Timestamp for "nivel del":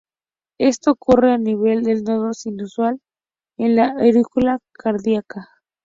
1.37-2.01